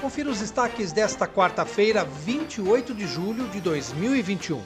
Confira 0.00 0.30
os 0.30 0.40
destaques 0.40 0.92
desta 0.92 1.28
quarta-feira, 1.28 2.04
28 2.04 2.94
de 2.94 3.06
julho 3.06 3.46
de 3.48 3.60
2021. 3.60 4.62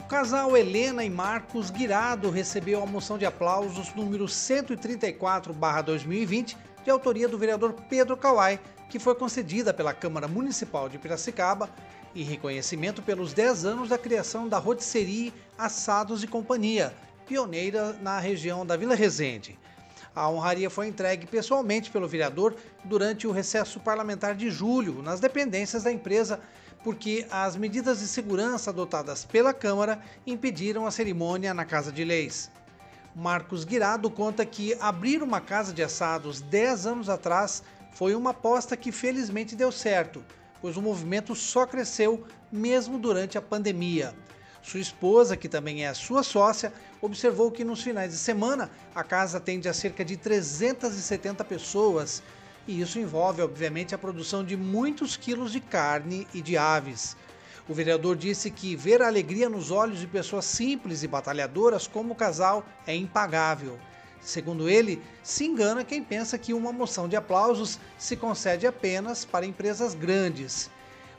O 0.00 0.04
casal 0.08 0.56
Helena 0.56 1.04
e 1.04 1.10
Marcos 1.10 1.70
Guirado 1.70 2.30
recebeu 2.30 2.82
a 2.82 2.86
moção 2.86 3.18
de 3.18 3.26
aplausos 3.26 3.94
número 3.94 4.24
134/2020, 4.24 6.56
de 6.82 6.90
autoria 6.90 7.28
do 7.28 7.36
vereador 7.36 7.74
Pedro 7.90 8.16
Kawai, 8.16 8.58
que 8.88 8.98
foi 8.98 9.14
concedida 9.14 9.74
pela 9.74 9.92
Câmara 9.92 10.26
Municipal 10.26 10.88
de 10.88 10.96
Piracicaba 10.96 11.68
em 12.14 12.22
reconhecimento 12.22 13.02
pelos 13.02 13.34
10 13.34 13.66
anos 13.66 13.90
da 13.90 13.98
criação 13.98 14.48
da 14.48 14.56
Rotisserie 14.56 15.30
Assados 15.58 16.22
e 16.22 16.26
Companhia, 16.26 16.94
pioneira 17.26 17.92
na 18.00 18.18
região 18.18 18.64
da 18.64 18.78
Vila 18.78 18.94
Resende. 18.94 19.58
A 20.14 20.28
honraria 20.28 20.70
foi 20.70 20.86
entregue 20.86 21.26
pessoalmente 21.26 21.90
pelo 21.90 22.06
vereador 22.06 22.54
durante 22.84 23.26
o 23.26 23.32
recesso 23.32 23.80
parlamentar 23.80 24.34
de 24.34 24.48
julho, 24.48 25.02
nas 25.02 25.18
dependências 25.18 25.82
da 25.82 25.90
empresa, 25.90 26.40
porque 26.84 27.26
as 27.30 27.56
medidas 27.56 27.98
de 27.98 28.06
segurança 28.06 28.70
adotadas 28.70 29.24
pela 29.24 29.52
Câmara 29.52 30.00
impediram 30.26 30.86
a 30.86 30.90
cerimônia 30.90 31.52
na 31.52 31.64
Casa 31.64 31.90
de 31.90 32.04
Leis. 32.04 32.50
Marcos 33.14 33.64
Guirado 33.64 34.10
conta 34.10 34.44
que 34.44 34.76
abrir 34.80 35.22
uma 35.22 35.40
casa 35.40 35.72
de 35.72 35.82
assados 35.82 36.40
10 36.40 36.86
anos 36.86 37.08
atrás 37.08 37.62
foi 37.92 38.14
uma 38.14 38.30
aposta 38.30 38.76
que 38.76 38.92
felizmente 38.92 39.56
deu 39.56 39.70
certo, 39.70 40.24
pois 40.60 40.76
o 40.76 40.82
movimento 40.82 41.34
só 41.34 41.66
cresceu 41.66 42.24
mesmo 42.50 42.98
durante 42.98 43.38
a 43.38 43.42
pandemia. 43.42 44.14
Sua 44.64 44.80
esposa, 44.80 45.36
que 45.36 45.46
também 45.46 45.84
é 45.84 45.92
sua 45.92 46.22
sócia, 46.22 46.72
observou 47.02 47.50
que 47.50 47.62
nos 47.62 47.82
finais 47.82 48.12
de 48.12 48.16
semana 48.16 48.70
a 48.94 49.04
casa 49.04 49.36
atende 49.36 49.68
a 49.68 49.74
cerca 49.74 50.02
de 50.02 50.16
370 50.16 51.44
pessoas 51.44 52.22
e 52.66 52.80
isso 52.80 52.98
envolve, 52.98 53.42
obviamente, 53.42 53.94
a 53.94 53.98
produção 53.98 54.42
de 54.42 54.56
muitos 54.56 55.18
quilos 55.18 55.52
de 55.52 55.60
carne 55.60 56.26
e 56.32 56.40
de 56.40 56.56
aves. 56.56 57.14
O 57.68 57.74
vereador 57.74 58.16
disse 58.16 58.50
que 58.50 58.74
ver 58.74 59.02
a 59.02 59.06
alegria 59.06 59.50
nos 59.50 59.70
olhos 59.70 60.00
de 60.00 60.06
pessoas 60.06 60.46
simples 60.46 61.02
e 61.02 61.08
batalhadoras 61.08 61.86
como 61.86 62.14
o 62.14 62.16
casal 62.16 62.64
é 62.86 62.96
impagável. 62.96 63.78
Segundo 64.18 64.70
ele, 64.70 65.02
se 65.22 65.44
engana 65.44 65.84
quem 65.84 66.02
pensa 66.02 66.38
que 66.38 66.54
uma 66.54 66.72
moção 66.72 67.06
de 67.06 67.16
aplausos 67.16 67.78
se 67.98 68.16
concede 68.16 68.66
apenas 68.66 69.26
para 69.26 69.44
empresas 69.44 69.94
grandes. 69.94 70.70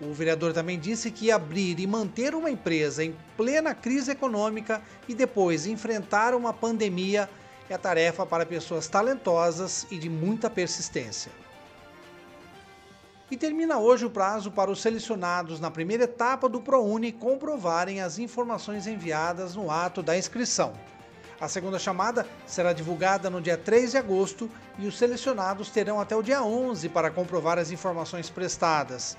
O 0.00 0.12
vereador 0.12 0.52
também 0.52 0.78
disse 0.78 1.10
que 1.10 1.30
abrir 1.30 1.80
e 1.80 1.86
manter 1.86 2.34
uma 2.34 2.50
empresa 2.50 3.04
em 3.04 3.16
plena 3.36 3.74
crise 3.74 4.12
econômica 4.12 4.80
e 5.08 5.14
depois 5.14 5.66
enfrentar 5.66 6.34
uma 6.34 6.52
pandemia 6.52 7.28
é 7.68 7.76
tarefa 7.76 8.24
para 8.24 8.46
pessoas 8.46 8.88
talentosas 8.88 9.86
e 9.90 9.98
de 9.98 10.08
muita 10.08 10.48
persistência. 10.48 11.30
E 13.30 13.36
termina 13.36 13.78
hoje 13.78 14.06
o 14.06 14.10
prazo 14.10 14.50
para 14.50 14.70
os 14.70 14.80
selecionados 14.80 15.60
na 15.60 15.70
primeira 15.70 16.04
etapa 16.04 16.48
do 16.48 16.62
ProUni 16.62 17.12
comprovarem 17.12 18.00
as 18.00 18.18
informações 18.18 18.86
enviadas 18.86 19.54
no 19.54 19.70
ato 19.70 20.02
da 20.02 20.16
inscrição. 20.16 20.72
A 21.38 21.46
segunda 21.46 21.78
chamada 21.78 22.26
será 22.46 22.72
divulgada 22.72 23.28
no 23.28 23.40
dia 23.40 23.58
3 23.58 23.90
de 23.90 23.98
agosto 23.98 24.50
e 24.78 24.86
os 24.86 24.96
selecionados 24.96 25.68
terão 25.68 26.00
até 26.00 26.16
o 26.16 26.22
dia 26.22 26.42
11 26.42 26.88
para 26.88 27.10
comprovar 27.10 27.58
as 27.58 27.70
informações 27.70 28.30
prestadas. 28.30 29.16